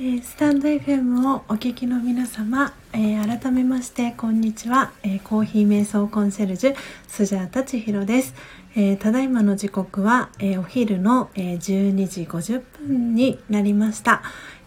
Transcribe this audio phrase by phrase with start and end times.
[0.00, 6.76] え、スタンド FM をお聞きの皆様、えー、改めましてこんにちは、えー、コーヒー瞑想コンシェルジュ
[7.08, 8.32] スジャータ千尋です、
[8.76, 14.22] えただいまの時刻は、えお昼の、え12時50分になりました、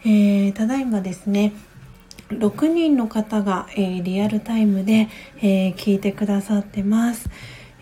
[0.05, 1.53] えただいまですね
[2.31, 5.07] 6人の方が、えリアルタイムで、
[5.41, 7.29] え聞いてくださってます、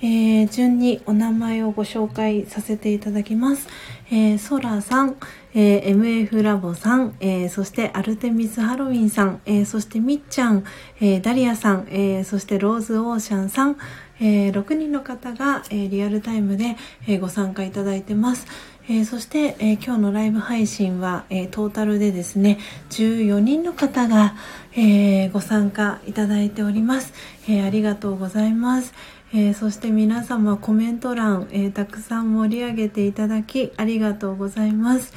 [0.03, 3.67] え順にお名前をご紹介させていただきます、
[4.11, 5.15] えソラさん、
[5.53, 10.63] えー、MF ラボさん、えー、そしてアルテミスハロウィンさん、えー、そしてみっちゃん、
[11.01, 13.77] え、ダリアさん、え、そしてローズオーシャンさん、
[14.21, 16.75] え、6人の方が、え、リアルタイムで、
[17.07, 18.45] え、ご参加いただいてます。
[18.91, 22.57] え、そして、えー、今日のライブ配信は、え、トータルでですね
[22.89, 24.33] 14人の方が、
[24.75, 27.13] え、ご参加いただいております、
[27.47, 28.93] え、ありがとうございます、
[29.31, 35.13] えー、そして皆様コメント欄、えー、たくさん盛り上げていただきありがとうございます、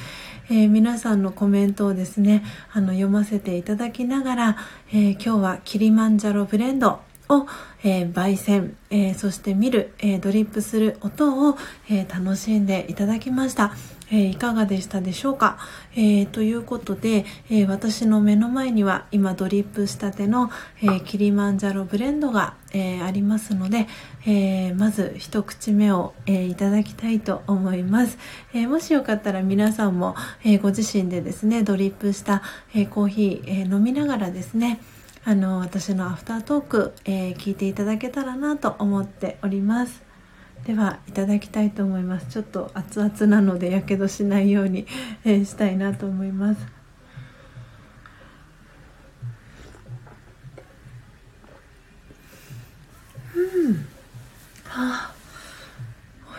[0.51, 4.57] えー、皆さんのコメントをですねあの読ませていただきながら、
[4.91, 6.99] え今日はキリマンジャロブレンド
[7.29, 7.47] を、
[7.83, 11.57] え、焙煎、え、そして見る、え、ドリップする音を、
[11.89, 13.73] え楽しんでいただきました。
[14.13, 15.57] えいかがでしたでしょうか、
[15.95, 20.51] えということで、え私の目の前には今ドリップしたての、
[20.81, 23.87] えキリマンジャロブレンドが、えありますので、
[24.27, 28.19] えまず一口目を、えいただきたいと思います、
[28.53, 32.43] えもしよかったら皆さんも、えご自身でですねドリップした、
[32.75, 34.79] えコーヒー、え飲みながらですね
[35.25, 40.12] あの私のアフタートーク、え、聞いていただけたらなと思っております。
[40.65, 42.27] ではいただきたいと思います。
[42.27, 44.87] ちょっと熱々なのでやけどしないように、
[45.25, 46.61] えー、したいなと思います。
[53.35, 53.73] うん。
[54.65, 55.13] はあ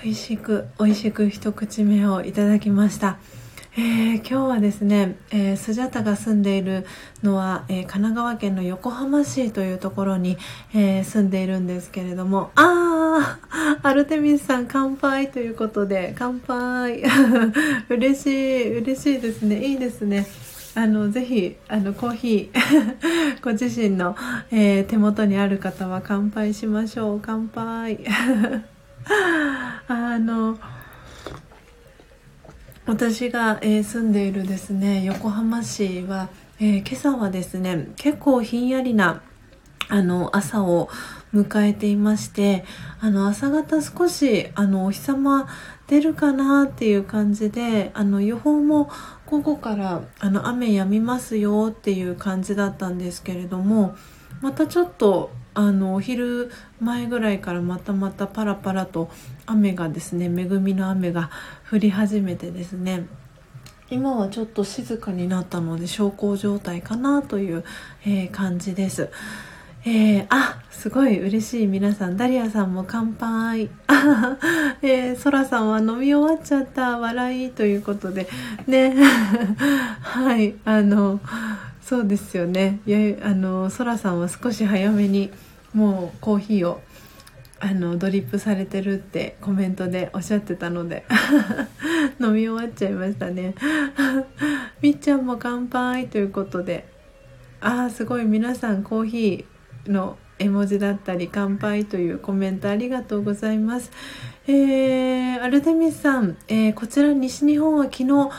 [0.03, 3.19] 美味しく美味しく一口目をいただきました。
[3.77, 6.87] えー、今日はですね、えー、スジャタが住んでいる
[7.25, 10.39] のは、えー、神奈川県の横浜市というところに、
[10.73, 17.03] え住んでいるんですけれども、あー、アルテミスさん乾杯ということで、乾杯。
[17.91, 19.67] 嬉しい、嬉しいですね。
[19.67, 20.25] いいですね。
[20.77, 24.15] あの、ぜひ、あの、コーヒー、 ご自身の、
[24.53, 27.21] え手元にある方は乾杯しましょう。
[27.21, 27.99] 乾杯。
[29.89, 30.59] あの、
[32.87, 36.29] 私が、住んでいるですね横浜市は、
[36.61, 39.23] えー、今朝はですね結構ひんやりな
[39.89, 40.91] あの朝を
[41.33, 42.65] 迎えていまして
[43.01, 45.49] あの朝方少しあのお日様
[45.87, 48.91] 出るかなっていう感じであの予報も
[49.27, 53.97] 午後からあの雨止みますよっていう感じだったんですけれども
[54.43, 59.11] またちょっとあのお昼前ぐらいからまたまたパラパラと
[59.47, 61.31] 雨がですね恵みの雨が
[61.71, 63.07] 降り始めてですね
[63.91, 67.65] 今はちょっと静かになったので小康状態かなという、
[68.05, 69.11] えー、感じです。
[69.87, 72.17] えー、あ、すごい嬉しい皆さん。
[72.17, 73.69] ダリアさんも乾杯。
[74.81, 76.99] えー、ソラさんは飲み終わっちゃった。
[76.99, 78.27] 笑いということで。
[78.67, 78.97] ね。
[80.01, 80.55] はい。
[80.65, 81.21] あの、
[81.83, 82.81] そうですよね。
[82.87, 85.31] いや、あの、ソラさんは少し早めに
[85.75, 86.81] もうコーヒーを
[87.61, 91.05] あのドリップされてるってコメントでおっしゃってたので
[92.21, 93.55] 飲み終わっちゃいましたね。
[94.83, 96.87] みっちゃんも乾杯ということで
[97.61, 103.91] ああすごい皆さんコーヒーの絵文字だったり乾杯というコメントありがとうございます。
[104.47, 108.31] えー、アルテミスさん、えー、こちら西日本は昨日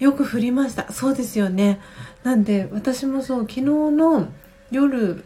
[0.00, 0.92] よく降りました。
[0.92, 1.80] そうですよね。
[2.24, 4.28] なんで私もそう昨日の
[4.70, 5.24] 夜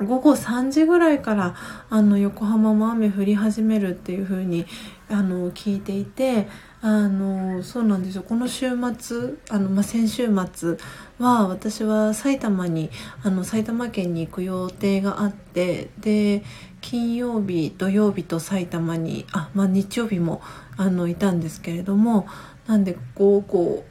[0.00, 1.54] 午後3時ぐらいから
[1.90, 4.66] あの横浜も雨降り始めるっていう風に
[5.10, 6.48] あの聞いていて
[6.80, 8.22] あのそうなんですよ。
[8.22, 10.76] この週末あの、まあ、先週末
[11.18, 12.90] は私は埼玉に
[13.24, 16.44] あの埼玉県に行く予定があってで
[16.80, 20.40] 金曜日土曜日と埼玉にあ、まあ、日曜日も
[20.76, 22.28] あのいたんですけれども
[22.68, 23.84] なんで午後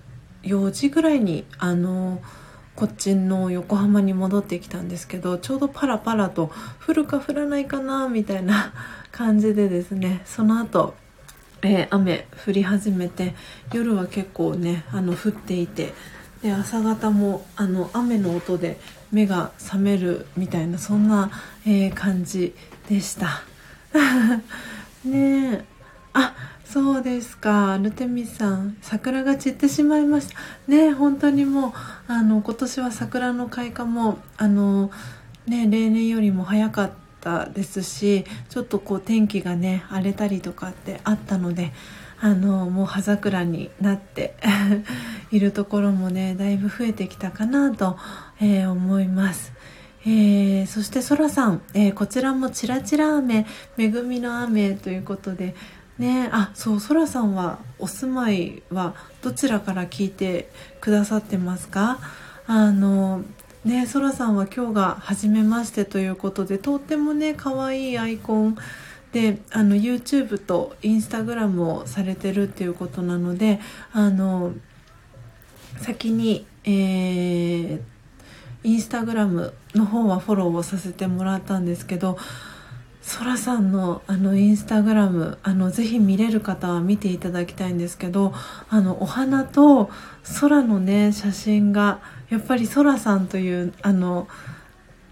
[0.43, 2.21] 4時ぐらいにあの
[2.77, 6.51] こっちの横浜に戻ってきたんですけどちょうどパラパラと
[6.85, 8.71] 降るか降らないかなみたいな
[9.11, 10.93] 感じでですねその後、
[11.63, 13.33] えー、雨降り始めて
[13.73, 15.91] 夜は結構ねあの降っていて
[16.43, 18.79] で朝方もあの雨の音で
[19.11, 21.31] 目が覚めるみたいなそんな、
[21.65, 22.53] えー、感じ
[22.87, 23.41] でした。
[25.03, 25.65] ねえ。
[26.13, 26.35] あ
[26.71, 30.35] そうですかルテミさん桜が散ってしまいました
[30.67, 31.71] ね本当にもう
[32.07, 34.91] あの今年は桜の開花もあの
[35.47, 36.91] ね例年よりも早かっ
[37.21, 41.71] たですしちょっとこう天気がね荒れたりとかってあったので
[42.19, 44.35] あのもう葉桜になって
[45.31, 47.97] いるところもねだいぶ増えてきたかなと、
[48.41, 49.53] えー、思います。
[50.05, 53.45] えー、そしてそらさん、えー、こちらもちらちら雨
[53.77, 55.53] 恵みの雨ということで
[55.97, 56.29] ね。
[56.31, 60.49] あそうそらさんはお住まいはどちらから聞いて
[60.81, 61.99] くださってますか？
[62.45, 63.23] あの
[63.65, 68.57] ねそらさんは今日が初めましてということでとってもね可愛いアイコン
[69.11, 73.59] であの YouTube と Instagram をされてるっていうことなので
[73.93, 74.53] あの
[75.81, 77.81] 先にえー
[78.63, 82.17] インスタグラムの方はフォローをさせてもらったんですけど
[83.07, 88.33] そらさんのあのインスタグラムあのぜひ見れる方は見ていただきたいんですけど
[88.69, 89.89] あのお花と
[90.41, 94.27] 空のね写真がやっぱりそらさんというあの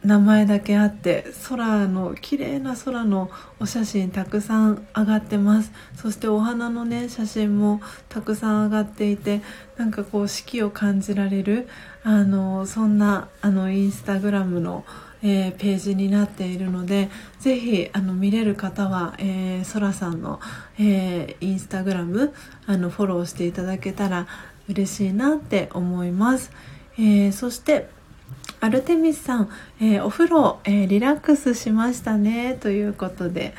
[0.04, 3.32] 名前だけあって空の綺麗な空の
[3.62, 5.72] お写真たくさん上がってます。
[5.96, 7.80] そしてお花のね写真も
[8.10, 9.42] たくさん上がっていて
[9.78, 11.70] なんかこう四季を感じられる
[12.04, 14.84] あのそんなあのインスタグラムの、
[15.28, 17.10] えー、ページになっているので
[17.40, 20.40] ぜひあの見れる方は、えー、そらさんの、
[20.78, 22.32] えー、インスタグラム
[22.68, 24.28] あのフォローしていただけたら
[24.70, 26.52] 嬉しいなって思います、
[27.00, 27.90] えー、そして
[28.62, 29.50] アルテミスさん、
[29.82, 33.54] え、お風呂、え、リラックスしましたねということで。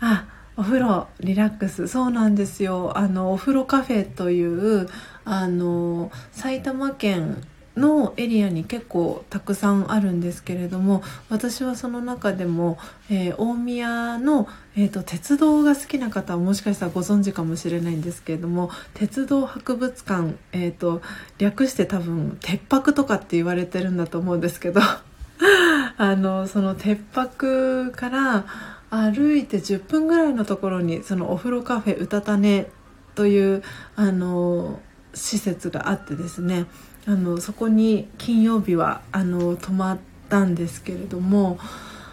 [0.00, 0.26] あ
[0.58, 1.86] お風呂リラックス。
[1.86, 2.96] そうなんですよ。
[2.96, 4.88] あのお風呂カフェという
[5.26, 7.42] あの埼玉県
[7.76, 12.78] のエリアに結構たくさんあるんですけれども私はその中でも、
[13.10, 21.02] えー、大宮の、えーと、鉄道が好きな方はもしかしたらご存知かもしれないんですけれども鉄道博物館、えーと、
[21.38, 24.80] 略して多分鉄泊とかって言われてるんだと思うんですけど
[25.98, 28.46] あのその鉄泊から
[28.88, 32.68] 歩いて10分ぐらいのところにそのお風呂カフェうたたね
[33.14, 33.62] という
[33.96, 34.80] あの
[35.12, 36.66] 施設があってですね。
[37.06, 39.98] あのそこに金曜日はあの泊まっ
[40.28, 41.58] たんですけれども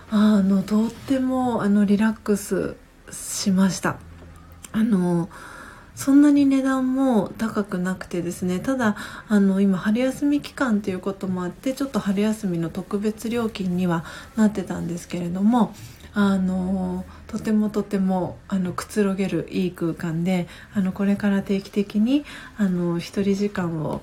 [0.10, 2.76] あのとってもあのリラックス
[3.12, 3.98] しました。
[4.72, 5.30] あの
[5.96, 8.96] そんなに値段も高くなくてですねただ
[9.28, 14.04] あの今春休み期間ということもあってちょっと春休みの特別料金には
[14.36, 15.76] なってたんですけれども
[16.16, 22.26] あのとてもとてもあのくつろげるいい空間であのこれから定期的に
[22.58, 24.02] あの一人時間を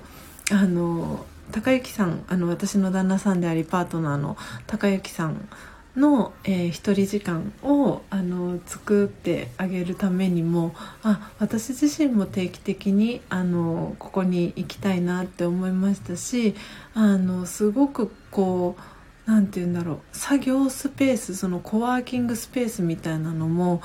[0.51, 4.37] あの高之さんあの私の旦那さんでありパートナーの
[4.67, 5.49] 高之さん
[5.95, 10.73] の、えー、一人時間をあの作ってあげるためにも
[11.03, 16.55] あ私自身も定期的にあのここに行きたいなって思いましたし
[16.93, 23.81] あのすごくこう何て言うんだろう作業スペースそのコワーキングスペースみたいなのも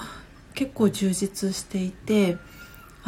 [0.54, 2.38] 結構充実していて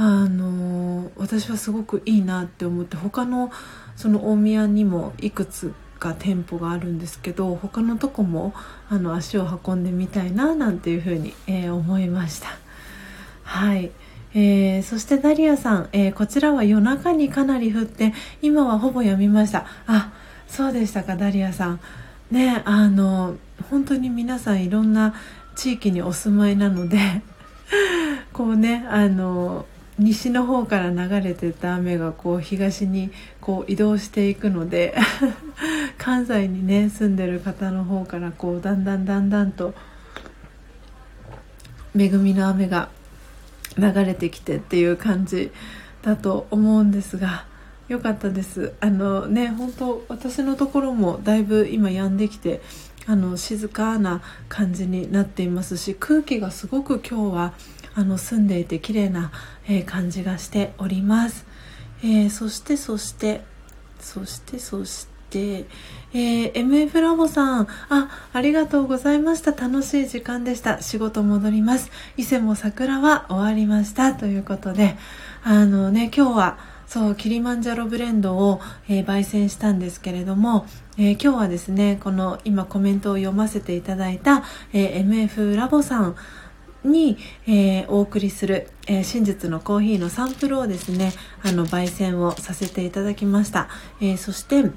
[0.01, 3.51] あの私はすごくいいなって思って他の
[3.97, 8.55] その大宮にもいくつか店舗があるんですけど他のとこも
[8.89, 12.51] あの足を運んでみたいななんていうふうに、えー、思いました。
[13.43, 13.91] はい。
[14.35, 19.67] えー、そしてダリアさん、えー、こちらは夜中にかなり降って今はほぼやみました。
[19.89, 20.13] あ
[20.47, 21.81] そうでしたかダリアさん。
[22.31, 23.35] ねあの
[23.69, 25.15] 本当に皆さんいろんな
[25.57, 26.99] 地域にお住まいなので
[28.33, 29.67] こうねあの
[29.99, 34.97] 西の方から流れてた雨がこう東にこう移動していくので
[35.99, 39.75] 関西にね住んでる方の方からこうだんだんだんだんと
[41.97, 42.89] 恵みの雨が
[43.77, 45.51] 流れてきてっていう感じ
[46.03, 47.45] だと思うんですが
[47.89, 48.75] よかったです。
[48.81, 52.61] あのね本当私のところもだいぶ今止んできて
[53.07, 57.55] あの静かな感じになっていますし空気がすごく今日は
[57.99, 59.33] あの住んでいて綺麗な、
[59.67, 61.45] えー、感じがしております、
[62.05, 63.43] えー、そしてそして
[63.99, 69.53] そしてそしてえー、MF ラボさん、あ、ありがとうございました。
[69.53, 70.81] 楽しい時間でした。
[70.81, 71.91] 仕事戻ります。
[72.17, 74.15] 伊勢も桜は終わりました。
[74.15, 74.97] ということで、
[75.45, 80.65] あのね、今日は、そうキリマンジャロブレンドを、えー、焙煎したんですけれども、
[80.97, 84.43] えー、今日はですねこの今コメントを読ませていただいた、
[84.73, 86.17] えー、MF ラボさん
[86.85, 91.13] に、えー、お送りする、えー、真実のコーヒーのサンプルをですね
[91.43, 93.69] あの焙煎をさせていただきました、
[94.01, 94.71] えー、そして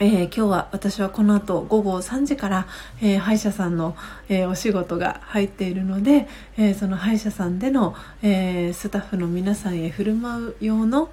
[0.00, 2.66] えー、今日は私はこの後午後3時から、
[3.00, 3.96] えー、歯医者さんの、
[4.28, 6.26] えー、お仕事が入っているので、
[6.58, 11.12] えその歯医者さんでの、えスタッフの皆さんへ振る舞う用の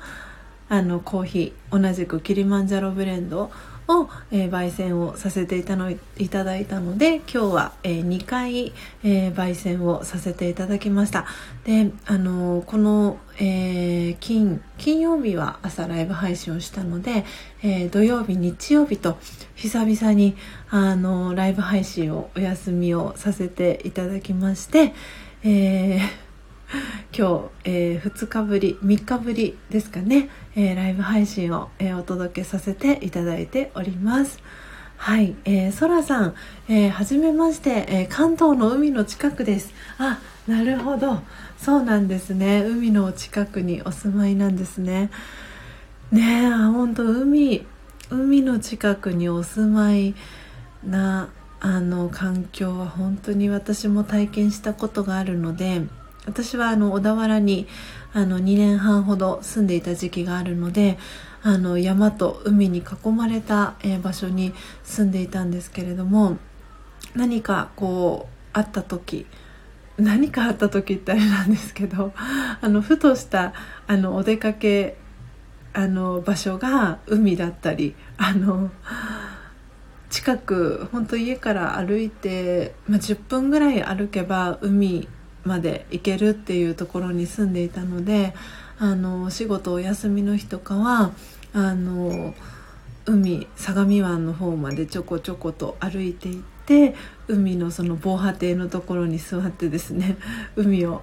[0.67, 3.51] あのコーヒー同じくキリマンジャロブレンド
[3.99, 5.97] を、えー、焙煎をさせていたのい
[6.29, 8.73] ただいたので今日は、えー、2回、
[9.03, 11.25] えー、焙煎をさせていただきました。
[11.65, 17.25] であのこの、え金金曜日は朝ライブ配信をしたので、
[17.63, 19.17] え土曜日日曜日と
[19.55, 20.35] 久々に
[20.69, 24.93] あのライブ配信をお休みをさせていただきまして、
[25.43, 26.30] えー
[27.17, 34.39] 今日、えー、2日ぶり3日ぶりですかね、えー、ライブ配信を、えー、お届けさせていただいております。
[34.97, 36.35] はい、えー、そらさん、
[36.69, 39.73] えー、はじめまして、えー、関東の海の近くです。
[39.97, 41.21] あなるほど。
[41.57, 42.63] そうなんですね。
[42.65, 45.09] 海の近くにお住まいなんですね。
[46.11, 47.65] ねえ本当海
[48.09, 50.13] 海の近くにお住まい
[50.85, 51.29] な
[51.61, 55.83] あの環境は本当に私も体験したことがあるので
[56.25, 57.67] 私はあの小田原に
[58.13, 60.97] あの2年半ほど住んでいた時期があるので
[61.43, 64.53] あの山と海に囲まれた、え、場所に
[64.83, 66.37] 住んでいたんですけれども
[67.15, 69.25] 何かこうあった時
[69.97, 72.13] 何かあった時ってあれなんですけど
[72.61, 73.53] あのふとした
[73.87, 74.97] あのお出かけ
[75.73, 78.69] あの場所が海だったりあの
[80.09, 85.07] 近く本当家から歩いて、まあ、10分ぐらい歩けば海
[85.43, 88.33] まで行けるっていうところに住んでいたので
[88.79, 91.11] あのお仕事お休みの日とかは
[91.53, 92.33] あの
[93.05, 96.95] 海相模湾の方までちょこちょこと歩いていって
[97.27, 100.17] 海のその防波堤のところに座ってですね
[100.55, 101.01] 海を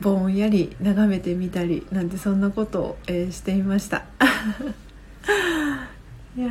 [0.00, 4.04] ぼんやり眺めてみたりなんてそんなことを、えー、していました。
[6.36, 6.50] いや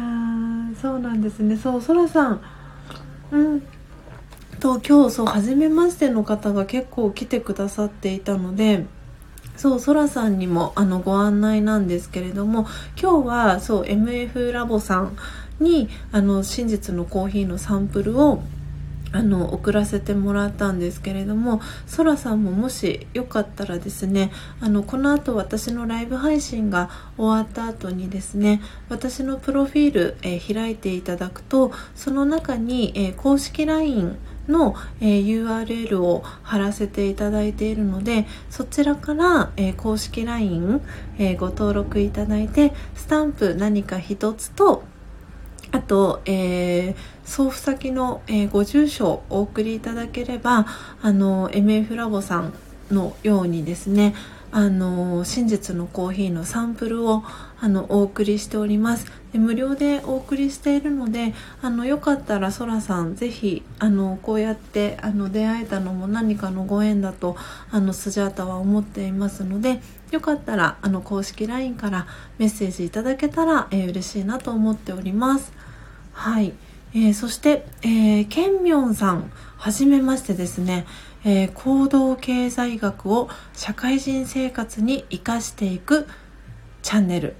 [0.81, 1.57] そうなんですね。
[1.57, 2.41] そうそらさん。
[3.31, 3.63] うん。
[4.63, 8.85] と今日そう初めましての方が結構来てくださっていたので
[9.57, 12.65] そうそらさんにもあのご案内なんですけれども
[12.97, 15.17] 今日はそう MF ラボさん
[15.59, 18.41] にあの真実のコーヒーのサンプルを
[19.11, 34.17] あの送らせてもらったんですけれどもそらさんももしよかったらですねあのこの後私のライブ配信が終わった後にですね私のプロフィール、えー、開いていただくとその中に、えー、公式 LINE
[34.47, 40.81] の、えー、URL を貼らせていただいているのでそちらから、えー、公式 LINE、
[41.17, 44.83] えー、ご登録いただいてスタンプ何か一つと
[45.71, 50.67] あと、えー、送付先の、えー、ご住所をお送りいただければ
[51.01, 52.53] あの MF ラボさん
[52.91, 54.13] のようにですね
[54.55, 57.23] あの真実のコーヒーのサンプルを
[57.59, 59.11] あのお送りしております。
[59.31, 61.33] で無料でお送りしているので
[61.63, 67.35] あのよかったらそらさんぜひあのこうやってあの出会えたのも何かのご縁だと
[67.71, 69.81] あのスジャータは思っていますので
[70.11, 72.05] よかったらあの公式 LINE から
[72.37, 75.51] メッセージいただけたら、えー、嬉しいなと思っております。
[76.11, 76.53] はい、
[76.93, 80.85] えー、そして、えー、ケンミョンさんはじめましてですね。
[81.25, 86.07] えー、行動経済学を社会人生活に生かしていく
[86.81, 87.35] チャンネル。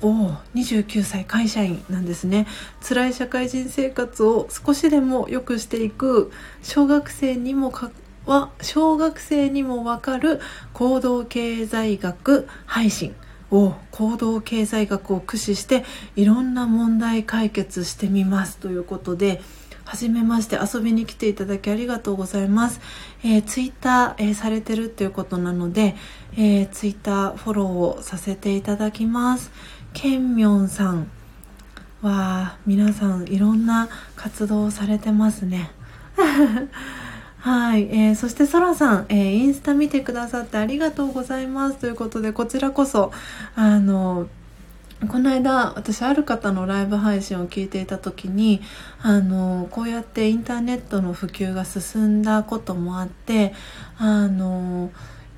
[0.00, 2.46] おお29歳会社員なんですね。
[2.86, 6.30] 辛い社会人生活を少しでも良くしていく
[6.62, 7.90] 小学生にもか
[8.26, 10.40] は小学生にもわかる
[10.72, 13.14] 行動経済学配信。
[13.50, 15.84] を行動経済学を駆使して
[16.16, 19.40] いろんな問題解決してみますということで
[19.88, 22.78] はじめまして遊びに来ていただきありがとうございます。
[23.24, 25.96] えー、ツイッター、えー、されてるっていうことなので、
[26.34, 29.50] えー、ツイッターフォローをさせていただきます。
[29.94, 31.10] ケンミョンさん
[32.02, 35.70] は皆さんいろんな活動をされてますね。
[37.40, 43.10] はい、えー、そしてそらさん、えー、インスタ見てくださってありがとうございますということでこちらこそ
[43.54, 44.28] あの
[45.06, 48.60] この間私ある方のライブ配信を聞いていた時に
[49.00, 53.54] あのこうやってインターネットの普及が進んだこともあって
[53.96, 54.90] あの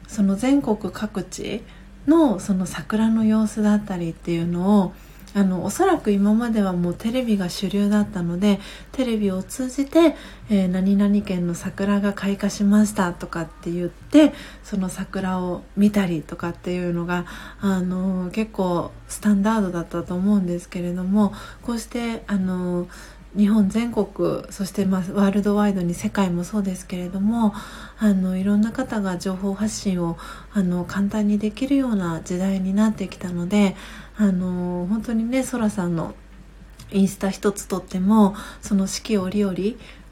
[0.08, 1.62] その全国各地
[2.06, 4.92] のその桜の様子だったりっていうのを
[5.34, 8.60] あのおそらく今まではもうテレビが主流だったので
[8.92, 10.16] テレビを通じて、
[10.50, 14.32] えー、何々県の桜が開花しましたとかって言って
[14.64, 17.26] その桜を見たりとかっていうのが
[17.60, 21.32] あの結構スタンダードだったと思うんですけれども
[21.62, 22.88] こうしてあの
[23.36, 27.54] 日本全国そしてまあワールドワイドに世界もそうですけれども
[27.98, 30.18] あのいろんな方が情報発信を
[30.52, 33.76] あの簡単にできるような時代になってきたので
[34.20, 36.14] あの本当にねそらさんの
[36.92, 39.56] インスタ一つとってもその四季折々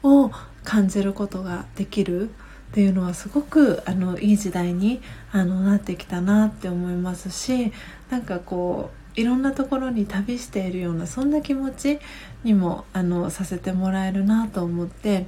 [0.01, 0.31] を
[0.63, 2.31] 感じることができる
[2.71, 4.99] っていうのはすごくあのいい時代に
[5.31, 7.71] あのなってきたなって思いますし
[8.09, 11.99] なんかこういろんなところに旅しているようなそんな気持ち
[12.43, 15.27] にもあのさせてもらえるなと思って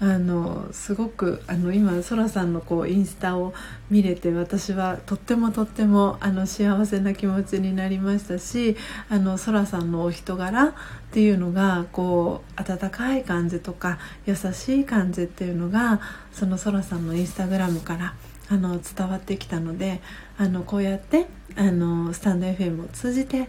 [0.00, 3.54] あのすごくあの今そらさんのこうインスタを
[3.88, 8.76] 見れて私はとってもとってもあの幸せな気持ちになりましたし
[9.08, 10.72] あのそらさんのお人柄っ
[11.12, 16.00] ていうのがこう温かい感じとか優しい感じっていうのが
[16.32, 18.14] そのそらさんのインスタグラムから
[18.48, 20.00] あの伝わってきたので
[20.36, 21.26] あのこうやって
[21.56, 23.48] あのスタンド FM を通じて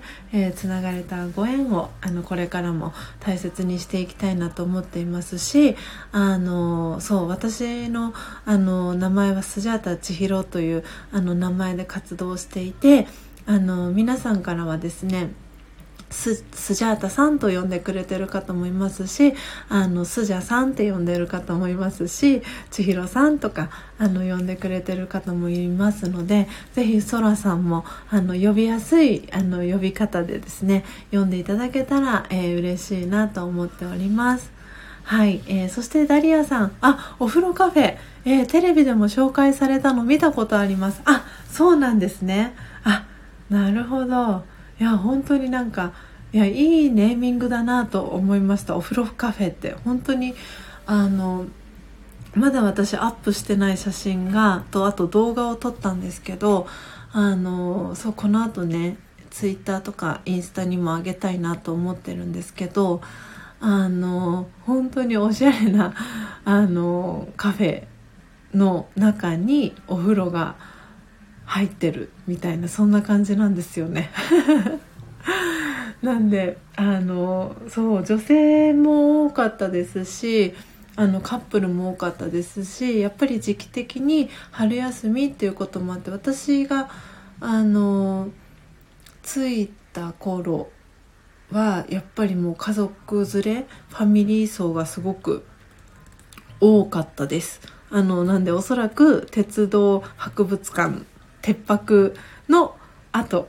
[0.55, 5.75] つな、えー、がれたご縁をあのこれからも大切にしていきたいなと思っていますし
[6.11, 8.13] あのそう私の
[8.45, 13.07] あの名前はスジャータ千尋というあの名前で活動していて
[13.45, 15.31] あの皆さんからはですね
[16.13, 19.33] ススジャータさんと呼んでくれてる方もいますし
[19.67, 34.51] あのスジャさんって呼んでる方もいますし千尋さんとかあの呼んでくれてる方もいますのでぜひそらさんもあの呼びやすいあの呼び方でですね呼んでいただけたら、えー、嬉しいなと思っております。
[35.05, 36.71] はい、えー、そしてダリアさん。
[36.79, 41.01] あお風呂カフェ、えー、テレビでも紹介されたの見たことあります。
[41.05, 42.55] あそうなんですね。
[42.83, 43.05] あ
[43.49, 44.52] なるほど。
[44.79, 45.93] いや本当になんか
[46.31, 48.75] いやいいネーミングだなと思いました。
[48.75, 49.75] お風呂カフェって。
[49.85, 50.33] 本当に
[50.85, 51.45] あの
[52.35, 56.67] まだ私アップしてない写真がとあと動画を撮ったんですけど
[57.11, 58.97] あのそうこのあとね
[59.29, 63.01] ツイッターとかインスタにも上げたいなと思ってるんですけど
[63.59, 65.93] あの本当におしゃれな
[66.43, 67.83] あのカフェ
[68.53, 70.55] の中にお風呂が
[71.53, 74.09] 入ってるみたいなそんな感じなんですよね。
[76.01, 80.55] なんであのそう女性も多かったですし
[80.95, 86.89] あのカップルも多かったですしやっぱり時期的に春休みっていうこともあって私が
[87.39, 88.29] あの
[89.21, 90.71] 着いた頃
[91.51, 95.45] はやっぱりもう家族連れファミリー層がすごく
[96.59, 97.61] 多かったです。
[97.91, 101.12] あのなんでおそらく鉄道博物館
[101.43, 102.15] 鉄泊
[102.49, 102.75] の
[103.11, 103.47] 後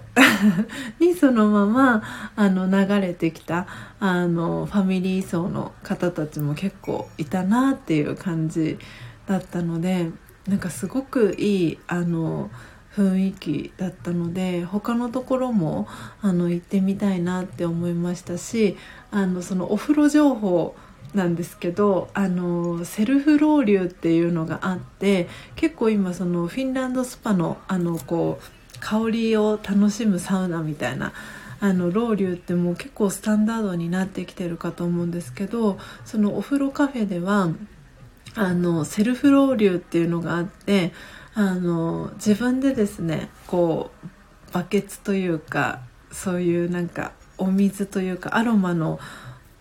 [1.01, 2.03] にそのまま
[2.37, 3.67] あの流れてきた
[3.99, 8.79] あのファミリー層の方たちも結構いたなっていう感じ
[9.27, 10.11] だったので
[10.47, 12.51] なんかすごくいいあの
[12.95, 15.89] 雰囲気だったので他のところも
[16.21, 18.77] あの行ってみたいなって思いましたし
[19.11, 20.77] あのそのお風呂情報
[21.15, 31.13] なんですけどあのセルフロウリュっていうのがあって結構今そのフィンランドスパのあのこう香りを楽しむサウナみたいな
[31.61, 37.49] あのロウリュってもう結構スタンダードになってきてるかと思うんですけどそのお風呂カフェでは
[38.35, 40.93] あのセルフロウリュっていうのがあって
[41.35, 45.81] あの自分でですねこうバケツというか
[46.13, 49.01] そういうなんかお水というかアロマの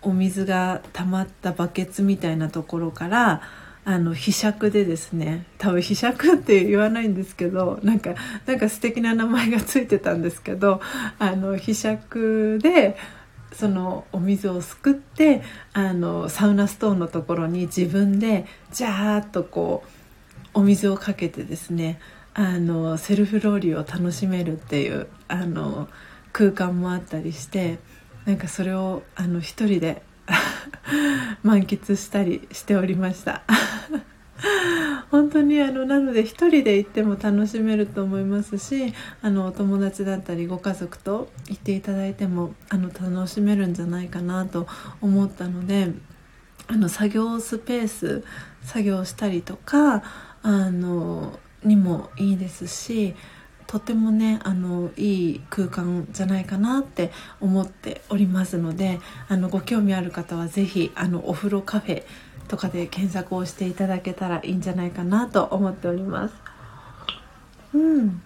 [0.04, 3.42] お水が溜まったバケツみたいなところから
[3.86, 8.14] あの被釈でですね多分被釈って言わないんですけどなんか
[8.46, 10.80] なんか素敵な名前がついてたんですけど
[11.18, 12.96] あの被釈で
[13.52, 15.42] そのお水をすくって
[15.74, 22.00] あのサウナストーンのところに自分でジャーッとこうお水をかけてですね
[22.32, 25.88] あのセルフローリーを楽しめるっていうあの
[26.32, 27.78] 空間もあったりして
[28.24, 30.02] なんかそれをあの一人で
[31.42, 33.42] 満喫したりしておりました。
[35.10, 38.92] 本当にあのなので1人で行っても楽しめると思いますし
[39.22, 44.66] あのお友達だったりご家族と行っていただいてもあの楽しめるんじゃないかなと
[45.00, 45.92] 思ったので
[46.66, 48.24] あの作業スペース
[48.62, 50.02] 作業したりとか
[50.42, 53.14] あのにもいいですし
[53.74, 57.10] とてもねあのいい空間じゃないかなって
[57.40, 62.04] 思っておりますのであのご興味ある方は是非あのお風呂カフェ
[62.46, 66.34] とかで検索をしていただけたらいいんじゃないかなと思っております。
[67.74, 68.22] うん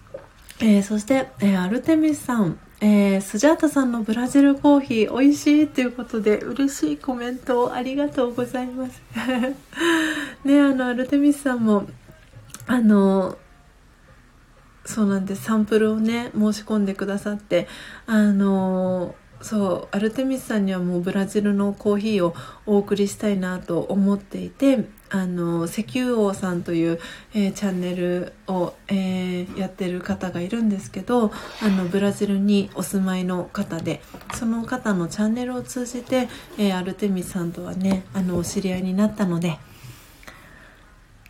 [0.59, 9.01] えー、そして、えー、アルテミスさん、えー、スジャータさんのブラジルコーヒー美味しいということで嬉しいコメントをありがとうございます。
[10.45, 11.87] ねあのアルテミスさんも
[12.67, 13.39] あの
[14.89, 15.43] そうなんです。
[15.43, 17.67] サンプルをね申し込んでくださって
[18.07, 22.35] あのそうアルテミスさんにはもうブラジルのコーヒーを
[22.65, 26.99] お送りしたいなと思っていてあの石油王さんという、
[27.35, 34.01] えー、チャンネルを、えー、やってる方がいるんですけどあのブラジルにお住まいの方で
[34.33, 39.59] その方のチャンネルを通じて、えー、アルテミスさんとはねあのお知り合いになったので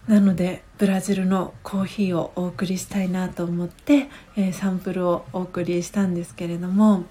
[0.10, 7.06] なのでブラジルのコーヒーをお送りしたいなと思って、えー、サンプルをお送りしたんですけれども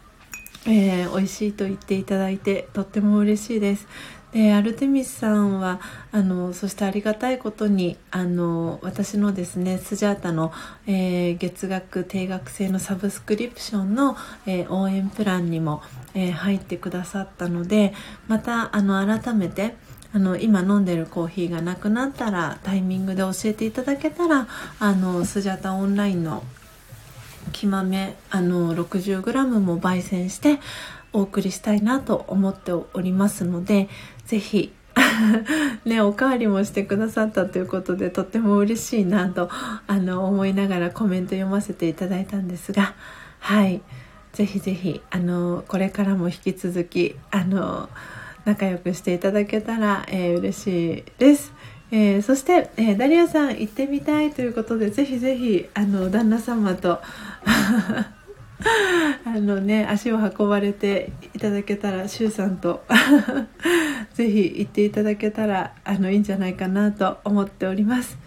[0.67, 3.87] えー、美味しいと言っていただいてとっても嬉しいです。
[4.33, 5.81] でアルテミスさんは
[6.13, 10.53] あのそしてありがたいことにあの私のですねスジャータの、
[10.87, 15.81] えー、月額定額制のサブスクリプションの、えー、応援プランにも、
[16.13, 17.95] えー、入ってくださったので
[18.27, 19.77] またあの改めて
[20.15, 24.49] あの今飲んでるコーヒーがなくなったらタイミングで教えていただけたら
[24.79, 26.43] あのスジャタオンラインの
[27.53, 30.61] 木豆あの 60g も焙煎して
[31.13, 33.89] お送りしたいなと思っておりますので
[34.27, 34.73] ぜひ
[35.85, 39.49] ね、おかわりもしてくださったということでとっても嬉しいなと
[39.87, 42.95] あの思いながらコメント読ませていただいたんですが
[43.39, 43.81] はい。
[44.33, 47.89] ぜひぜひあのこれからも引き続きあの
[48.49, 51.53] 仲良くしていただけたら、えー、嬉しいです。
[51.91, 57.01] えー、そして、えー、ダリアさん行ってみたいということでぜひぜひあの旦那様と
[59.25, 62.85] あのね足を運ばれていただけたら周さんと
[64.15, 68.19] ぜひ行っていただけたらあのいいんじゃないかなと思っております。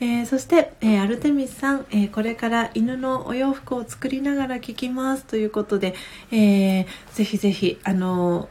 [0.00, 5.94] えー、そして、えー、アルテミスさん、えー、これから犬のお洋服を作りながら聞きますということで、
[6.30, 8.48] えー、ぜひぜひあの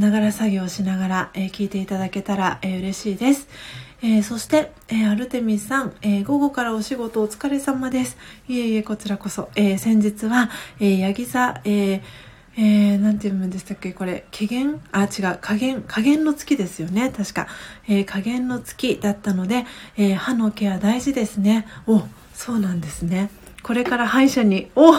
[0.00, 3.46] ながら作業しながら、え聞いていただけたら、え嬉しいです。
[4.02, 8.16] えー、そして、えー、アルテミスさん、えー、午後からお仕事お疲れ様です。
[8.48, 9.50] いえいえ、こちらこそ。
[9.56, 10.48] え先日は、
[10.80, 12.00] えヤギ座、え
[12.56, 13.92] えー、なんて読むんでしたっけ？
[13.92, 17.10] これ、加減あ、違う、加減、加減の月ですよね。
[17.10, 17.46] 確か。
[17.86, 19.66] え加減の月だったので、
[19.98, 21.66] え歯のケア大事ですね。
[21.86, 22.02] お、
[22.32, 23.28] そうなんですね。
[23.62, 24.94] これから歯医者に、お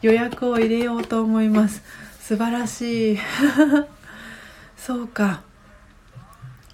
[0.00, 1.82] 予約を入れようと思います。
[2.22, 3.18] 素晴らしい。
[4.78, 5.42] そうか。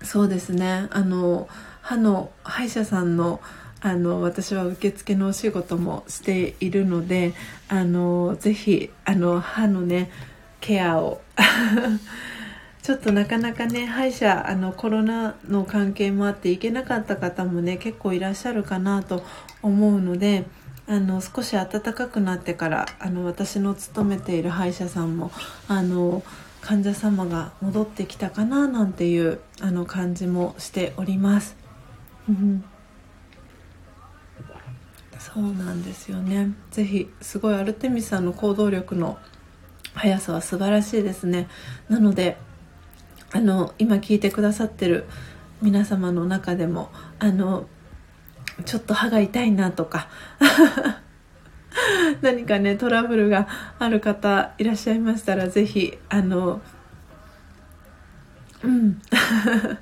[0.02, 1.48] そうですねあの
[1.80, 3.40] 歯の歯医者さんの
[3.80, 7.32] あの私は受付のお仕事もしているので
[7.68, 10.10] あのぜひあの歯のね
[10.60, 11.22] ケアを
[12.82, 19.24] ちょっとなかなかね歯医者あのコロナの関係もあって行けなかった方もね結構いらっしゃるかなと
[19.62, 20.44] 思うので
[20.89, 25.31] あの少し暖かくなってからあの私の勤めている歯医者さんも
[25.69, 26.23] あの
[26.62, 31.56] 患者様が戻ってきたかななんていうあの感じもしております。
[35.19, 36.55] そうなんですよね。
[36.70, 39.19] ぜひすごいアルテミスさんの行動力の
[39.94, 41.48] 速さは素晴らしいですね。
[41.89, 42.39] なので
[43.32, 45.05] あの今聞いてくださってる
[45.60, 47.66] 皆様の中でもあの
[48.64, 50.09] ちょっと歯が痛いなとか。
[52.22, 53.47] 何かねトラブルが
[53.78, 56.60] ある方いらっしゃいましたら是非あの
[58.64, 59.01] うん。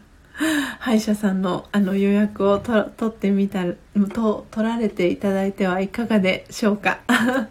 [0.81, 3.65] 歯医者さんのあの予約をと取ってみた
[4.13, 6.99] と取られていただいてはいかがでしょうか。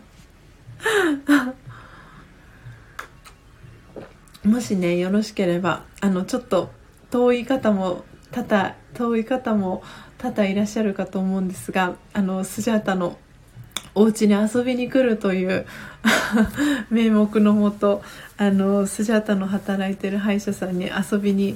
[4.44, 6.70] もしねよろしければあのちょっと
[7.10, 9.82] 遠い方も多々遠い方も
[10.26, 13.20] 多々いらっしゃるかと思うんですがあのスジャータの
[13.94, 15.68] お家に遊びに来るという
[16.90, 18.02] 名目のもと
[18.36, 21.56] あのスジャータの働いてる歯医者さんに遊びに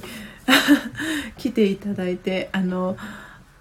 [1.36, 2.96] 来ていただいてあの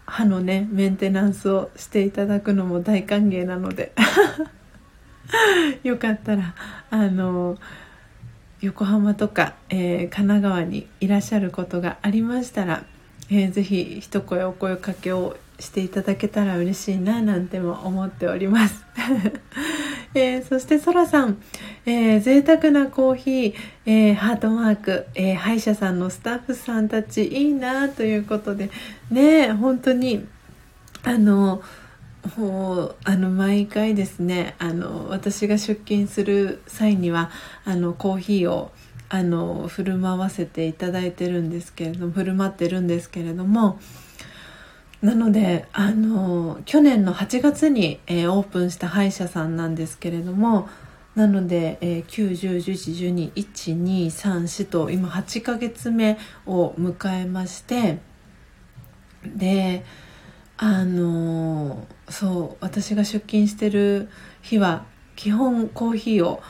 [0.05, 3.93] 歯のねメンテナンスをしていただくのも大歓迎なので
[5.81, 6.53] よかったら
[6.91, 7.57] あの
[8.61, 12.83] 横浜とか、えー、神奈川にいらっしゃることがありましたら、
[13.31, 18.85] えー、ぜひ一声お声かけをしていただけたら嬉しいななんても思っております。
[20.15, 21.37] えー、そしてそらさん、
[21.85, 23.53] えー、贅沢なコーヒー、
[23.85, 28.71] えー、ハートマーク、えー、歯医者さんのスタッフさんたちいいなということで
[29.11, 30.25] ね本当に
[31.03, 31.61] あの
[32.37, 37.29] もうあの毎回ですねあの私が出勤する際には
[37.63, 38.71] あのコーヒーを
[39.09, 43.79] あの振る舞わせていただいてるんですけれども振る舞ってるんですけれども
[45.01, 50.69] なのであの去年の8月に、えー、オープンした歯医者さんなんですけれども
[51.15, 57.99] なので、えー、9、10、11、12、1、2、3、4と今8ヶ月目を迎えまして
[59.25, 59.83] で
[60.57, 64.09] あのそう私が出勤してる
[64.41, 66.41] 日は基本コーヒーを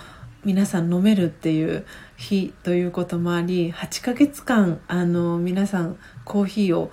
[0.44, 1.86] 皆さん飲めるっていう
[2.20, 6.92] 日ということもあり8ヶ月間あの皆さんコーヒーを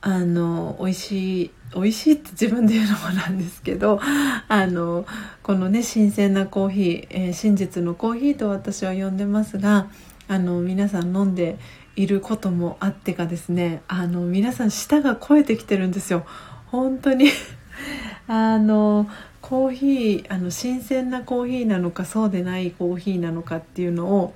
[0.00, 4.00] あの美味しい美味しいって自分で言うのもなんですけど
[4.48, 5.06] あの
[5.42, 9.90] このね新鮮なコーヒー、えー、真実のコーヒーと私は呼んでますが
[10.28, 11.58] あの皆さん飲んで
[11.96, 16.24] いることもあってかですねあの皆さん舌が肥えてきてるんですよ。
[16.66, 17.30] 本当に。
[18.28, 19.08] あの
[19.40, 24.34] コーヒーあの新鮮なコーヒーなのかそうでないコーヒーなのかっていうのを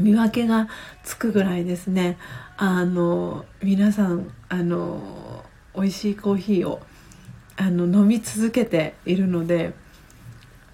[0.00, 0.68] 見分けが
[1.04, 2.18] つくぐらいですね。
[2.56, 5.44] あの皆さんあの
[5.74, 6.80] 美味しいコーヒーを
[7.56, 9.72] あの飲み続けているので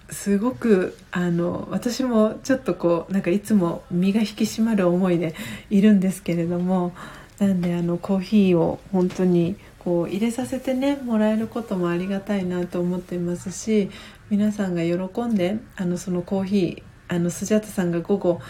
[0.09, 5.35] すごくあの私もちょっとこうなんかいつも身が引き締まる思いで
[5.69, 6.93] いるんですけれども
[7.39, 13.89] なんであのコーヒーを本当にこう入れさせてねもらえることもありがたいなと思っていますし
[14.29, 18.41] 皆さんが喜んであのそのコーヒーあのスジャタさんが午後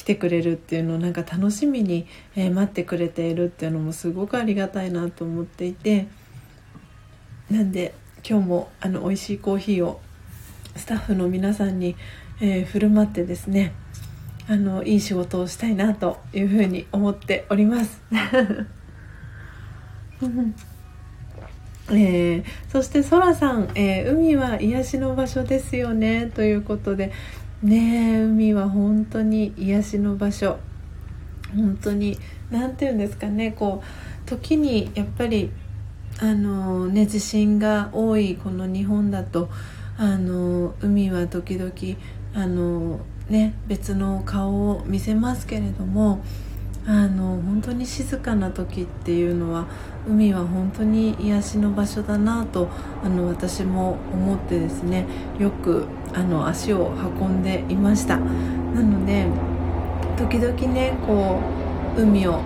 [0.00, 6.08] 来てくれるっていうのをなんか楽しみに、えー、待ってくれているっていうのもすごくありがたいなと思っていて
[7.50, 7.92] なんで
[8.26, 10.00] 今日もあの美味しいコーヒーを
[10.74, 11.96] スタッフの皆さんに、
[12.40, 13.74] えー、振る舞ってですね
[14.48, 18.00] あのいい仕事をしたいなというふうに思っております。
[21.92, 27.12] えー、そしてそらさん、えー、海は癒しの場所ですよねということで
[27.62, 30.58] ね海は本当に癒しの場所。
[31.54, 32.16] 本当に
[32.50, 33.52] 何て言うんですかね。
[33.52, 35.50] こう時にやっぱり
[36.20, 39.48] あのね地震が多いこの日本だと
[39.96, 41.72] あの海は時々
[42.34, 46.22] あのね別の顔を見せますけれども
[46.86, 49.66] あの本当に静かな時っていうのは
[50.08, 52.68] 海は本当に癒しの場所だなと
[53.04, 55.06] あの私も思ってですね
[55.38, 58.18] よくあの足を運んでいました。
[58.18, 59.26] なので
[60.16, 61.40] 時々ねこ
[61.96, 62.40] う海を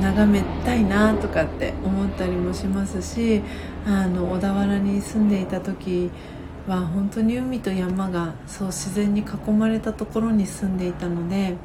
[0.00, 3.42] 眺めたいなとかって思ったりもしますし
[3.86, 6.10] あの小田原に住んでいた時
[6.68, 11.56] は本当に海と山がそう自然に囲まれたところに住んでいたので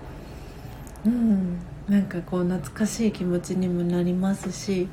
[1.06, 4.88] うんなんかこう懐かしい気持ちにもなりますし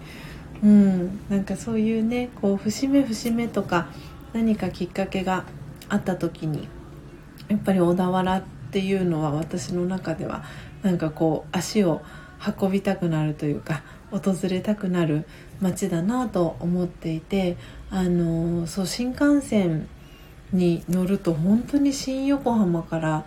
[0.63, 3.89] うんなんかそういうねこう節目節目とか
[4.33, 5.45] 何かきっかけが
[5.91, 6.69] あった時に
[7.49, 8.43] やっぱり小田原っ
[8.73, 10.45] ていうのは私の中では
[10.83, 12.01] なんかこう足を
[12.61, 15.27] 運びたくなるというか訪れたくなる
[15.61, 17.57] 街だなと思っていて
[17.91, 19.89] あのそう新幹線
[20.53, 23.27] に乗ると本当に新横浜から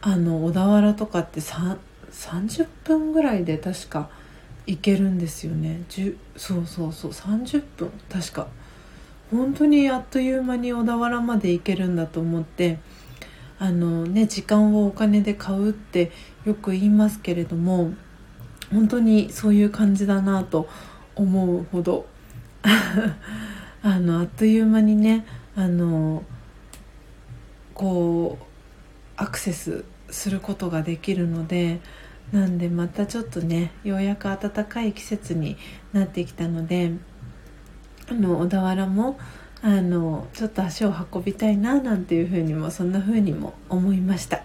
[0.00, 4.08] あの小田原とかって30分ぐらいで確か
[4.66, 5.82] 行けるんですよね。
[6.36, 8.48] そうそうそう30分確か。
[9.30, 12.78] 本当にあっという間に小田原まで行けるんだと思って
[13.58, 16.12] あのね時間をお金で買うって
[16.44, 17.92] よく言いますけれども
[18.72, 20.68] 本当にそういう感じだなと
[21.16, 22.06] 思うほど
[23.82, 25.26] あのあっという間にね
[25.56, 26.22] あの
[27.74, 28.44] こう
[29.16, 31.80] アクセスすることができるので
[32.32, 35.56] なんでまたちょっとねようやく暖かい季節に
[35.92, 36.92] なってきたので
[38.10, 39.18] あの小田原も
[39.60, 44.42] あのちょっと足を運びたいななんていうふうにもそんなふうにも思いました。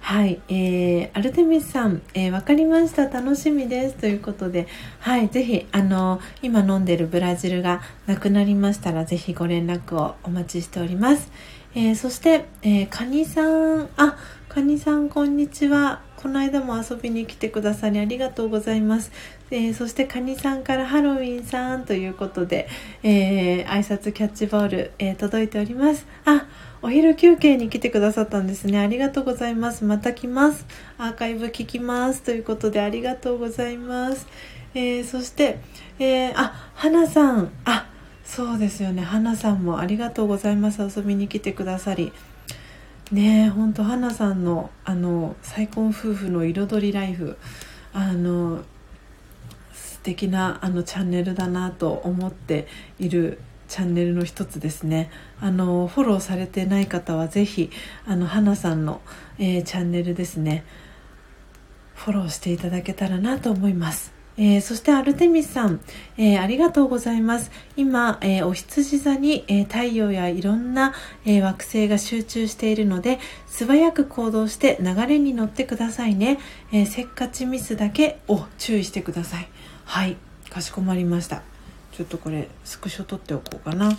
[0.00, 3.08] はい、えー、アルテミスさん、えー、分かりました。
[3.08, 3.96] 楽しみです。
[3.96, 4.66] ということで
[5.00, 11.30] はいぜひあの今飲んでるブラジルがなくなりましたらぜひご連絡をお待ちしております。
[11.74, 14.16] えー、そして、えー、カニさん、あ、
[14.48, 16.09] カニさんこんにちは。
[16.22, 19.10] この間も遊びに来てくださりありがとうございます。
[19.50, 22.68] えー、そしてカニさんからハロウィンさんということで、
[23.02, 26.06] えー、挨拶キャッチボール、えー、届いております。
[26.24, 26.46] あ、
[26.82, 28.78] お昼休憩に来てくださったんですね。
[28.78, 29.84] ありがとうございます。
[29.84, 30.66] また来ます。
[30.98, 32.22] アーカイブ聞きます。
[32.22, 34.26] ということでありがとうございます。
[34.74, 35.58] えそして、
[35.98, 37.90] えあ、花さん、あ、
[38.30, 42.12] そうですよね花さんもありがとうございます遊びに来てくださり
[43.12, 47.36] ねえほんと花さんのあの再婚夫婦の彩りライフ
[47.92, 48.62] あの
[49.72, 52.68] 素敵なあのチャンネルだなと思って
[53.00, 55.10] いるチャンネルの一つですね。
[55.40, 57.70] あのフォローされてない方は是非
[58.06, 59.00] あの花さんの、
[59.38, 60.64] えー、チャンネルですね。
[61.94, 64.19] フォローしていただけたらなと思います。
[64.42, 65.80] えー、そしてアルテミスさん、
[66.16, 67.50] えー、ありがとうございます。
[67.76, 70.94] 今、えー、お羊座に、え太陽やいろんな、
[71.26, 76.38] え惑星が集中しているので、素早く行動して流れに乗ってくださいね。
[76.72, 79.48] えせっかちミスだけを注意してください。
[79.84, 80.16] はい、
[80.48, 81.42] かしこまりました。
[81.92, 83.92] ちょっとこれスクショ取っておこうかな。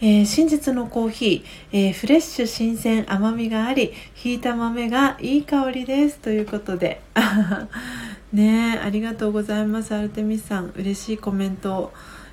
[0.00, 7.00] えー、真実のコーヒー、えー、フレッシュ新鮮甘みがありひいた豆がいい香りですということで
[8.34, 9.94] ねありがとうございます。
[9.94, 11.92] アルテミスさん嬉しいコメント。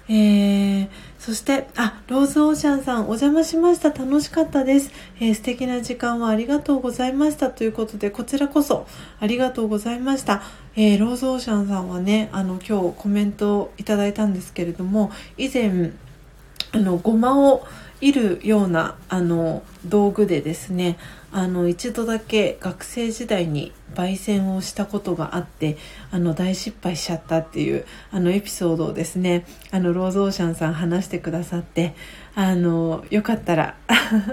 [0.09, 3.91] えー、そしてあローズオーシャンさんお邪魔しました。
[3.91, 4.91] 楽しかったです、
[5.21, 7.49] えー、素敵な時間をありがとうございました。
[7.49, 8.87] ということでこちらこそ
[9.21, 10.41] ありがとうございました、
[10.75, 15.91] えー、ローズオーシャンさんはねあの今日コメントをいただいたんですけれども以前
[16.73, 17.65] あのごまを
[18.01, 20.97] いるようなあの道具でですね
[21.33, 25.77] あの一度だけ学生時代に焙煎をしたことがあって
[26.11, 31.95] あの大失敗しちゃったっていうあのエピソードをですねあのローズオーシャンさん話してくださって
[32.35, 33.75] あのよかったら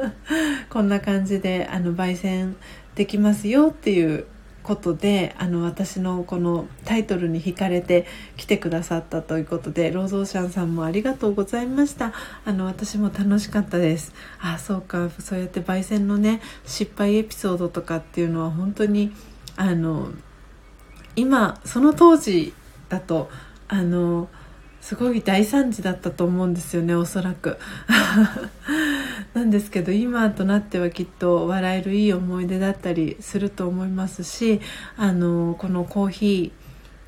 [0.70, 2.56] こんな感じであの焙煎
[2.94, 4.26] できますよっていう
[4.68, 8.04] ことであの私のこのタイトルに惹かれて
[8.36, 12.12] 来てくださったということでローゾーシャンさんもありがとうございました。
[12.44, 14.12] あの私も楽しかったです。
[14.38, 15.08] あそうか。
[15.20, 19.10] そうやって焙煎のね失敗エピソードとかっていうのは本当に
[19.56, 20.10] あの
[21.16, 22.52] 今その当時
[22.90, 23.30] だと
[23.68, 24.28] あの
[24.88, 27.58] すごい大惨事だったと思うんですよねおそらく。
[29.34, 34.62] なんですけど今となってはきっと笑えるいい思い出だったりすると思いますし
[34.96, 36.52] あのこのコーヒ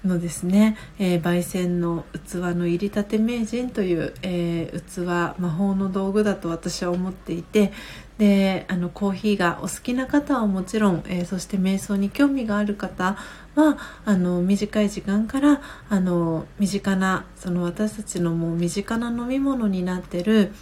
[0.04, 7.72] ーのですね、えー、焙煎の器の入りたて名人という、えー、器魔法の道具だと私は思っていて
[8.18, 13.16] であのコーヒーがお好きな方はもちろん、えー、そして瞑想に興味がある方
[13.60, 20.52] はあの短い時間からあの身近なその私たちのもう身近な飲み物になってる、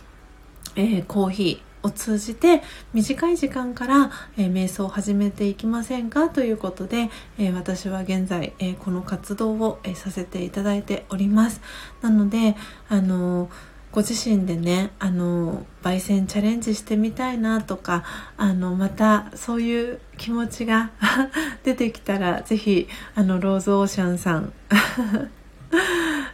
[0.76, 2.62] えー、コーヒーを通じて
[2.92, 11.60] 短い時間から、えー、瞑想を始めていきませんかということで、えー、私は現在、えー、この活動を、えさせていただいております。
[12.02, 12.56] なので
[12.88, 13.48] あの
[13.93, 18.05] ご自身でねあの焙煎チャレンジしてみたいなとか
[18.36, 20.90] あのまたそういう気持ちが
[21.65, 24.52] 出てきたら是非あのローズオーシャンさん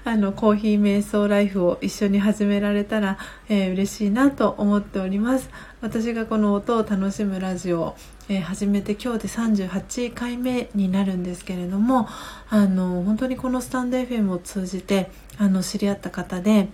[0.07, 3.19] あのコーヒー瞑想ライフを一緒に始められたら、
[3.49, 5.49] えー、嬉しいなと思っております。
[5.81, 7.97] 私がこの音を楽しむラジオを、
[8.29, 12.09] えー、始めて今日で38回目になるんですけれども
[12.49, 16.69] あの本当にこのスタンド FM を通じてあの知り合った方で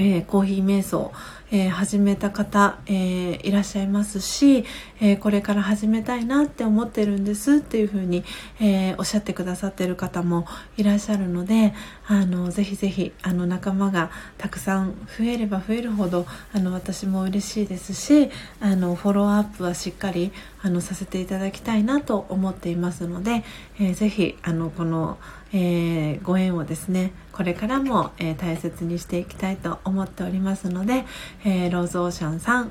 [0.00, 1.12] えー、コーヒー瞑想、
[1.52, 4.64] えー、始めた方、えー、いらっしゃいますし、
[5.02, 8.24] えこれから始めたいなって思ってるんですっていうふうに、
[8.60, 10.46] えおっしゃってくださってる方も
[10.78, 11.74] いらっしゃるので
[12.06, 20.32] あのぜひぜひあの仲間がたくさん増えれば増えるほどあの私も嬉しいですしあのフォローアップはしっかり
[20.62, 23.44] あのさせていただきたいなと思っていますので、
[23.78, 25.18] えー、ぜひあのこの
[25.52, 31.06] 「え、ご縁をですねこれからも、えー、大切にしていきたいと思っておりますので、
[31.42, 32.70] えー、ローズオーシャンさん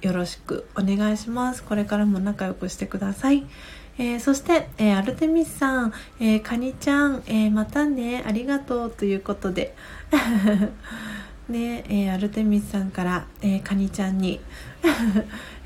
[0.00, 1.62] よろしくお願いします。
[1.62, 3.44] これからも仲良くしてください、
[3.98, 9.76] えー、そして、えー、アルテミスさん、えー、カニちゃん、えまたねありがとうということで。
[11.50, 14.40] ねえー、アルテミスさんから、えー、カニちゃんに。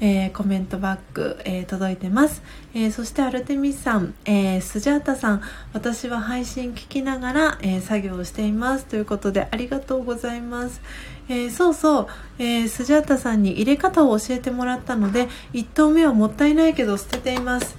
[0.00, 2.42] えー、コメントバック、えー、届いてます、
[2.74, 8.86] えー、そしてアルテミスさん、え、スジャータさん私は配信聞きながら、え作業をしています。
[8.86, 10.80] ということでありがとうございます、
[11.28, 12.06] えそうそう、
[12.38, 17.76] えスジャータさんに入れ方を教えてもらったので1投目はもったいないけど捨てています。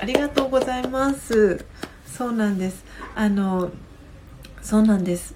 [0.00, 1.64] ありがとうございます。
[2.06, 2.84] そうなんです。
[3.14, 3.70] あの
[4.62, 5.34] そうなんです。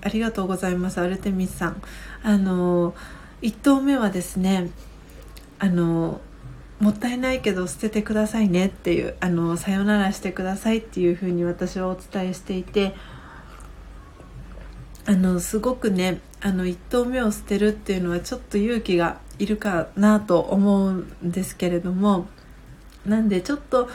[0.00, 1.82] ありがとうございますアルテミスさん。
[2.22, 2.94] あの
[3.42, 4.70] 1投目はですね
[5.58, 6.20] あの
[6.80, 12.94] もったいないけど捨ててくださいねっていうあのさよならしてくださいっていうふうに私はお伝えしていて
[15.06, 22.28] あのすごくねあの1投目を捨てるっていうのはちょっと勇気がいるかなと思うんですけれども
[23.04, 23.88] なんでちょっと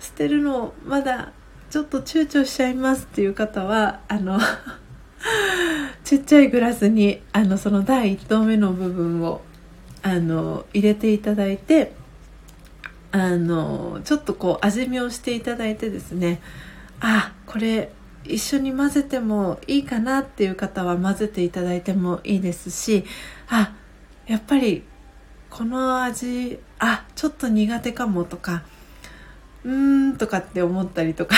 [0.00, 1.32] 捨てるのまだ
[1.70, 4.40] ちょっと躊躇しちゃいますっていう方はあの
[6.04, 9.42] ちっちゃいグラスにあのその第1投目の部分を
[10.04, 11.92] あの入れていただいて
[13.10, 16.42] あのちょっとこう味見をしていただいてですね
[17.00, 17.90] あこれ
[18.24, 23.04] 一緒に混ぜてもいいかなっていう方は混ぜていただいてもいいですし
[23.48, 23.72] あ
[24.26, 24.82] やっぱり
[25.48, 28.62] この味あちょっと苦手かもとか
[29.64, 31.36] うーんとかって思ったりとか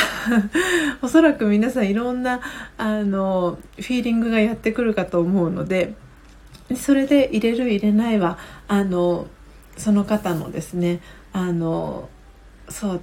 [1.02, 2.40] おそらく皆さんいろんな
[2.78, 5.94] あのフィーリングがやってくるかと思うので
[6.74, 9.26] それで入れる入れないはあの
[9.76, 11.00] その方のですね
[11.32, 12.08] あの
[12.68, 13.02] そう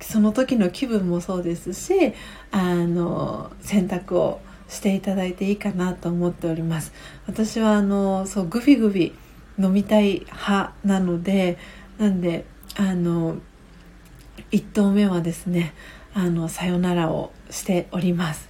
[0.00, 2.12] その時の気分もそうですし
[2.50, 6.92] あの選択をしていただいていいかなと思っております。
[7.26, 9.14] 私はあのそうグビグビ
[9.58, 11.56] 飲みたい派なので
[11.98, 12.44] なんで
[12.76, 13.36] あの
[14.50, 15.72] 1投目はですね
[16.14, 18.48] あのさよならをしております。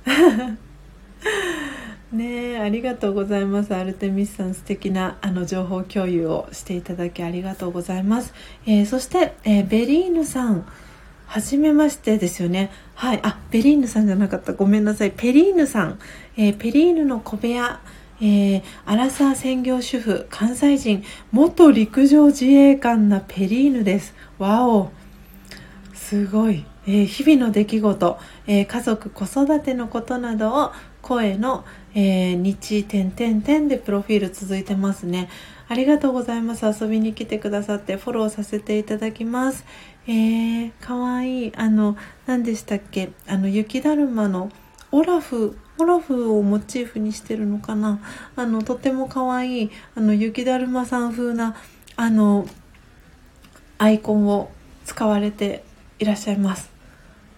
[2.13, 3.75] ねありがとうございます。
[3.75, 8.33] アルテミスさん素敵なあの情報共有をしていただきありがとうございます、
[8.67, 10.67] えー、そして、えー、ベリーヌさん
[11.27, 12.71] はじめましてですよね。
[12.95, 13.21] はい。
[13.23, 14.53] あベリーヌさんじゃなかった。
[14.53, 15.11] ごめんなさい。
[15.11, 15.99] ペリーヌさん、
[16.37, 17.81] えー、ペリーヌの小部屋。
[18.23, 24.15] え、アラサー専業主婦関西人元陸上自衛官なペリーヌです。
[24.39, 24.91] わお。
[25.93, 30.73] すごい、えー、日々の出来事、えー、家族子育てのことなどを
[31.07, 31.65] 声の、
[31.95, 35.29] えー、日点点点でプロフィール続いてますね。
[35.69, 36.67] ありがとうございます。
[36.67, 39.65] 遊びに来てくださってフォローさせていただきます。
[40.09, 41.53] えー、かわいい。
[41.57, 41.97] あの
[42.27, 43.11] 何でしたっけ？
[43.29, 44.51] あの雪だるまの
[44.91, 48.01] オラフオラフをモチーフにしてるのかな？
[48.35, 51.55] あのとてもかわいいあの雪だるまさん風な
[51.95, 52.49] あの
[53.79, 54.51] アイコンを
[54.85, 55.63] 使われて
[56.01, 56.69] いらっしゃいます。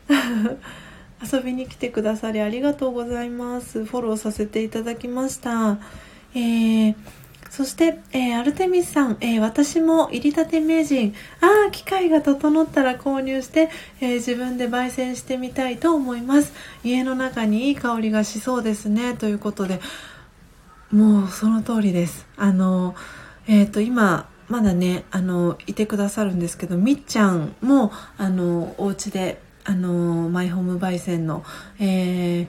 [1.22, 5.78] 遊びに来てくださりありがとうございますフォローさせていただきました
[6.34, 6.94] えー
[7.50, 13.70] そして、えー、アルテミスさん、えー、私も入りたて名人、ああ、機会が整ったら購入して、
[14.00, 16.52] えー、自分で焙煎してみたいと思います。
[16.84, 19.14] 家の中にいい香りがしそうですね。
[19.14, 19.80] ということで、
[20.92, 22.26] もうその通りです。
[22.36, 22.94] あの、
[23.46, 31.44] えっ、と、今、まだね、あの、いてくださるんですけど、みっちゃんも、あの、お家で、あの、マイホーム焙煎の、
[31.78, 32.48] えー、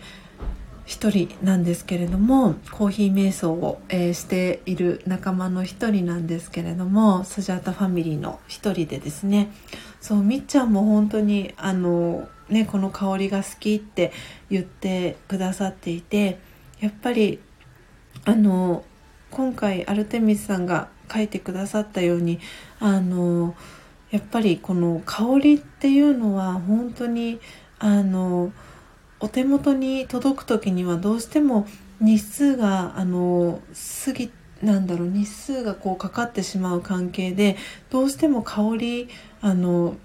[0.86, 9.52] 一人なんですけれどもコーヒー瞑想を、えー、している仲間の一人なんですけれどもスジャータファミリーの一人でですね。
[10.00, 14.14] そうみっちゃんも本当にあの、ね、この香りが好きって
[14.50, 16.40] 言ってくださっていて
[16.80, 17.40] やっぱり
[18.24, 18.86] あの
[19.30, 22.40] 今回アルテミスさんが書いてくださったように
[22.80, 23.56] あの
[24.12, 27.40] やっぱりこの香りっていうのは本当に
[27.78, 28.52] あの
[29.20, 31.68] お手元に届く時にはどうしても
[32.00, 33.62] 日数があの
[34.06, 34.32] 過ぎ
[34.62, 37.58] なんだろう日数がこうかかってしまう関係で
[37.90, 39.10] どうしても香り
[39.42, 39.96] あの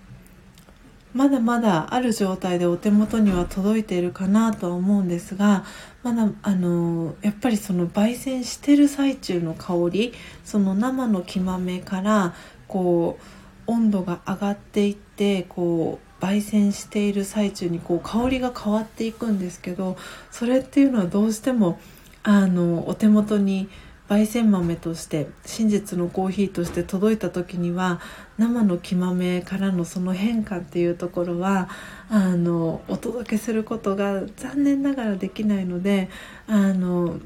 [1.12, 5.64] まだまだある状態でお手元には届いているかなとは思うんですが
[6.02, 10.12] まだあのやっぱりその焙煎してる最中の香り
[10.44, 12.35] その生の木豆から
[12.66, 13.24] こう
[13.66, 19.96] 温度が上がっていってこう焙煎している最中にこう香りが変わっていくんですけど
[20.30, 21.78] それっていうのはどうしても
[22.22, 23.68] あのお手元に
[24.08, 28.00] 焙煎豆として真実のコーヒーとして届いた時には
[28.36, 31.68] 生の木豆からのその変化っていうところは
[32.10, 36.10] あのお届けすることが残念ながらできないので
[36.46, 37.18] あの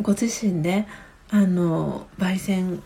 [0.00, 0.86] ご自身で
[1.30, 2.82] あの焙煎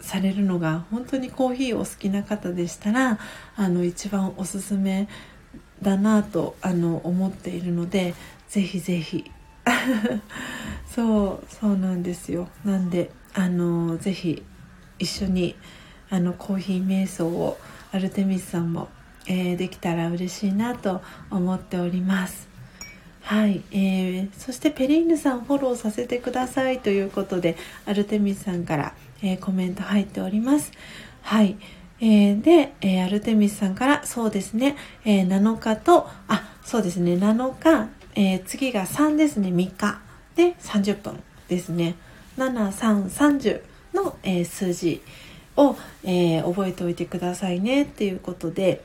[0.00, 3.18] されるのが本当にコーヒーお好きな方でしたら
[3.56, 5.08] あの一番おすすめ
[5.82, 8.14] だなとあの思っているので
[8.48, 9.30] ぜひぜひ。
[10.94, 12.48] そうそうなんですよ。
[12.64, 14.42] なんであのぜひ
[14.98, 15.54] 一緒に
[16.10, 17.58] あのコーヒー瞑想を
[17.92, 18.88] アルテミスさんも、
[19.26, 22.48] えー、できたら嬉しいなと思っております。
[23.22, 30.72] はい、えー、そしてペリーヌさんフォローさせてくださいということでアルテミスさんからえー、コメント入っております。
[31.22, 31.56] はい。
[32.00, 40.00] えー、で、えー、アルテミスさんから、そうですね、えー、7日と、あ、そうですね、7日、えー、次が3ですね、3日
[40.36, 41.96] で30分ですね。
[42.36, 43.60] 7、3、30
[43.94, 45.02] の、えー、数字
[45.56, 48.84] を、えー、覚えておいてくださいねっていうことで、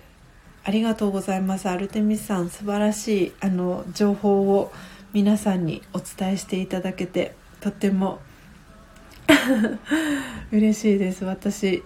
[0.63, 1.69] ありがとうございます。
[1.69, 4.71] アルテミスさん、素晴らしい、あの、情報を
[5.11, 8.19] 皆さんにお伝えしていただけて、とても
[10.51, 11.83] 嬉しいです私。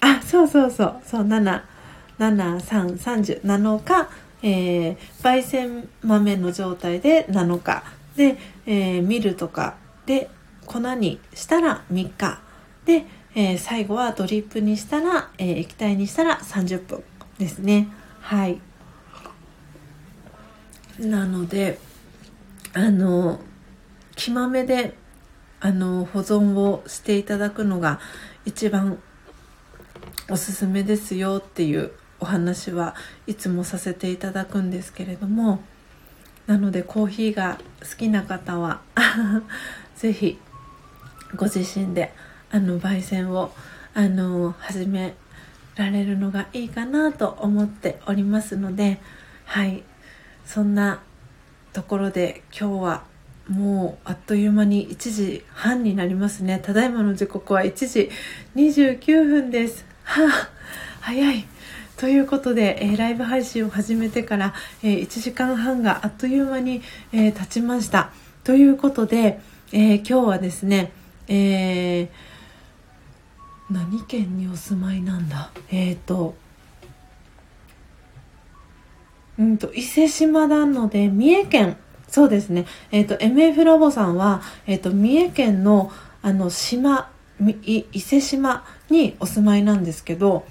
[0.00, 1.00] あそうそうそう。
[1.04, 4.08] そう77330 7日、
[4.42, 7.82] えー、焙煎豆の状態で7日。
[8.16, 9.76] で、えー、ミルとか。
[10.06, 10.30] で
[10.66, 12.40] 粉にしたら3日。
[12.84, 13.04] で、
[13.34, 17.02] えー、最後はドリップにしたら、えー、液体にしたら30分
[17.38, 17.88] ですね。
[18.20, 18.60] はい。
[20.98, 21.78] なので
[22.74, 23.38] あの
[24.16, 24.94] 木豆で
[25.60, 28.00] あの保存をしていただくのが
[28.44, 28.98] 一番
[30.30, 32.94] おすすめですよっていうお話は
[33.26, 35.60] いつもさせていただくんですけれども
[36.46, 38.80] なのでコーヒーが好きな方は
[39.96, 40.38] 是非
[41.36, 42.12] ご自身で
[42.50, 43.52] あの焙煎を
[43.94, 45.14] あの始め
[45.76, 49.00] られるのがいいかなと思っておりますので
[49.44, 49.82] はい。
[50.48, 51.02] そんな
[51.74, 53.04] ところで今日は
[53.48, 56.60] もうあっという間に1時半になりますね。
[56.62, 58.10] ただいまの時刻は1時
[58.54, 59.86] 29分です。
[60.04, 60.50] はあ
[61.00, 61.46] 早い。
[61.96, 68.12] ということで、えー、ライブ配信を始めてから、えー、1時間半があっという間に、えー、経ちました。
[68.44, 69.40] ということで、
[69.72, 70.92] え今日はですね、
[71.28, 72.10] え
[73.70, 75.50] 何県にお住まいなんだ？
[75.70, 76.34] えっ、と
[79.38, 81.76] うんと伊勢志摩なので三重県。
[82.08, 82.66] そうですね。
[82.90, 87.10] えっ、と、MF ラボさんは、えっ、と、三重県の、あの、島、
[87.62, 90.44] 伊勢島にお住まいなんですけど、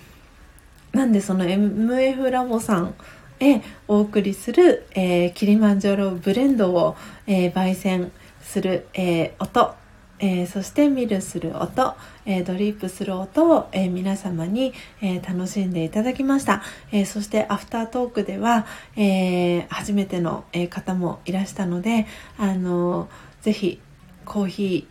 [0.94, 2.96] なんでその MF ラボさん
[3.40, 6.96] へお送りする、えー、キリマンジャロブレンドを、
[7.28, 8.12] えー、焙煎
[8.42, 9.76] する、えー、音、
[10.20, 11.96] えー、そしてミルする音、
[12.28, 22.06] えー、ドリップする音を、えー、皆様に、え楽しんでいただきました、えそしてアフタートークでは、え初めての、方もいらしたので
[22.38, 23.08] あの
[23.42, 23.80] ぜひ
[24.26, 24.88] コーヒ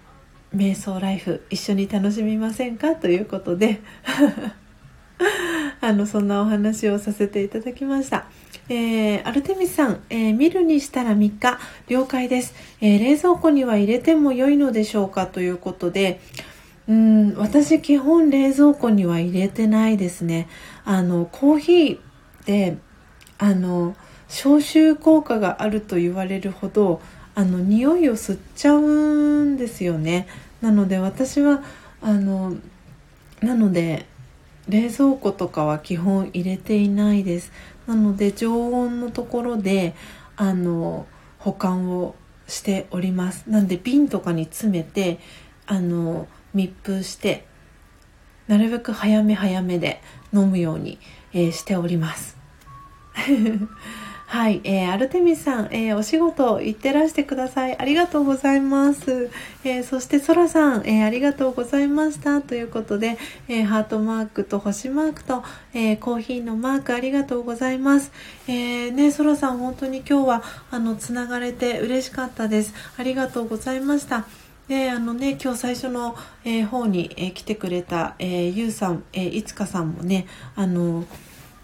[0.52, 2.94] ー瞑想ライフ一緒に楽しみませんか？
[2.96, 3.80] ということで
[5.80, 8.26] あのそんなお話をさせていただきました。
[8.68, 11.58] えー、アルテミスさん、えー、見るにしたら3日、
[11.88, 15.26] 了解です、えー、冷蔵庫には入れても良いのでしょうか？
[15.26, 16.20] ということで、
[16.88, 20.48] うん、私基本冷蔵庫には入れてないですね。
[20.84, 21.98] あの、コーヒー
[22.46, 22.78] で、
[23.38, 23.96] あの、
[24.28, 27.00] 消臭効果があると言われるほど、
[27.34, 30.28] あの、匂いを吸っちゃうんですよね。
[30.60, 31.62] なので私は、
[32.00, 32.54] あの、
[33.40, 34.06] なので、
[34.68, 37.52] 冷蔵庫とかは基本入れていないです
[37.86, 39.94] なので常温のところで
[40.36, 41.06] あの
[41.38, 42.14] 保管を
[42.48, 45.18] しておりますなんで瓶とかに詰めて
[45.66, 47.46] あの密封して
[48.48, 50.00] なるべく早め早めで
[50.32, 50.98] 飲むように、
[51.32, 52.36] えー、しております
[54.28, 57.78] はい、えー、アルテミスさん、えー、お仕事行ってらしてください。
[57.78, 59.30] ありがとうございます。
[59.62, 62.42] えー、そしてソラさん、えありがとうございました。
[62.42, 68.10] ということで、えハートマークと星マークと、えコーヒーのマークありがとうございます。
[68.48, 70.42] えね、ソラさん、本当に今日は、
[70.72, 72.74] あの、つながれて嬉しかったです。
[72.98, 74.45] ありがとうございました。
[74.68, 80.26] であのね今日最初の、えー、方に、えー、来てくれた、えー、ゆうさん、え、いつかさんもね
[80.56, 81.04] あの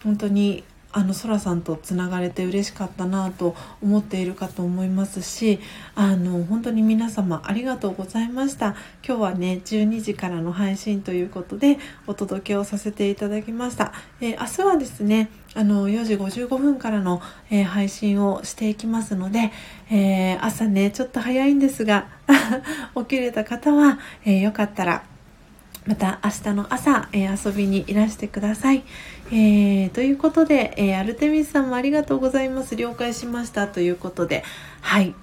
[0.04, 5.58] 本当にあのそらさんとつながれて嬉しかったなと思っているかと思いますし
[5.94, 8.76] あの本当に皆様ありがとうございました。
[9.06, 17.20] 今日はね12時からの配信ということでお届けをさせていただきました、えー、明日はですねあの4時55分からの、
[17.50, 19.52] えー、配信をしていきますので、
[19.90, 22.06] えー、朝ねちょっと早いんですが
[22.96, 25.02] 起きれた方は、えよかったら
[25.86, 28.84] また明日の朝、えー、遊びにいらしてください。
[29.32, 32.76] えー、ということで、えー、アルテミスさんもありがとうございます。
[32.76, 34.44] 了解しましたということで、
[34.80, 35.14] はい。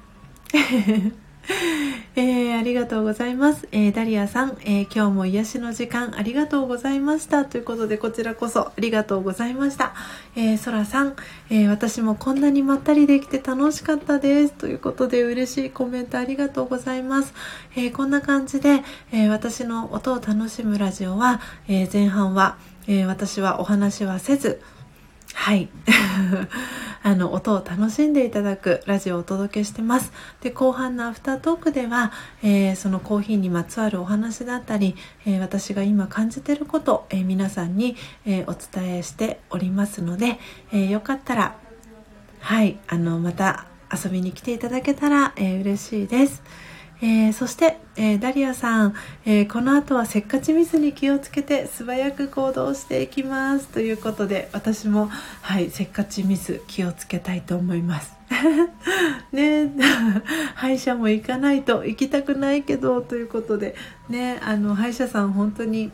[2.16, 3.68] えー、ありがとうございます。
[3.72, 7.46] えー、ダリアさん、えー、今日も癒しの時間ありがとうございました。
[7.46, 9.94] ということで、こちらこそありがとうございました。
[10.36, 11.16] えー、ソラさん、
[11.50, 14.54] え私もこんなにまったりできて楽しかったです。
[14.54, 17.34] ということで、嬉しいコメントありがとうございます。
[17.76, 22.58] えこんな感じで、え私の音を楽しむラジオは、え前半は、
[22.88, 24.62] え私はお話はせず、
[25.34, 25.70] はい。
[27.02, 30.12] あの、音を楽しんでいただくラジオをお届けしてます。
[30.42, 32.12] で、後半のアフタートークでは、
[32.44, 34.96] えー、そのコーヒーにまつわるお話だったり、
[35.26, 37.96] えー、私が今感じてること、えー、皆さんに、
[38.26, 40.40] えお伝えしておりますので、
[40.72, 41.56] えよかったら、
[42.40, 46.44] はい、あの、また遊びに来ていただけたら、え嬉しいです。
[47.02, 48.94] えー、そして、えー、ダリアさん、
[49.26, 55.10] えー、この後はせっかちミスに気をつけて素早く行動していきますということで私も、
[55.42, 58.14] はい、せっかちミス気をつけたいと思います
[59.32, 59.72] ね
[60.56, 63.76] 歯医者も行かないと行きたくないけどということで
[64.10, 65.92] ねあの歯医者さん本当に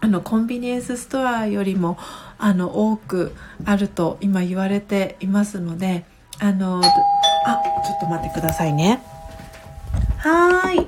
[0.00, 1.98] あのコンビニエンスストアよりも
[2.38, 3.34] あの多く
[3.64, 6.04] あると今言われていますので
[6.38, 9.17] あのあちょっと待ってくださいね。
[10.18, 10.76] はい。
[10.78, 10.86] はい。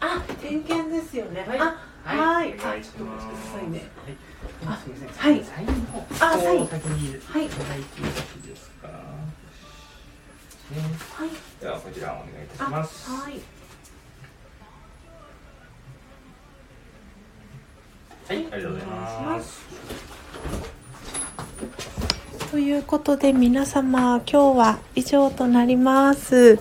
[0.00, 1.44] あ、点検ですよね。
[1.46, 1.58] はい。
[1.58, 2.54] あ、はい。
[2.54, 3.82] あ、ちょっとお待ちくださいね。
[4.64, 4.76] あ、は
[5.30, 5.42] い。
[5.42, 5.44] あ、
[6.38, 6.66] サイン。
[6.66, 7.44] 先にはい。
[7.46, 8.88] いただいてよろしいですか。
[8.88, 8.94] は
[11.26, 11.28] い。
[11.60, 13.10] ではこちらお願いいたします。
[13.10, 13.38] はい。
[18.28, 19.60] はい、ありがとうございます。
[22.52, 26.58] ということで皆様今日は以上となります。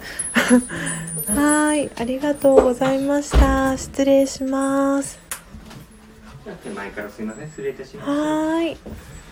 [1.27, 3.75] はいありがとうございました。
[3.77, 5.19] 失礼します。
[6.63, 7.47] 手前からすいません。
[7.49, 8.09] 失礼いたします。
[8.09, 8.77] はい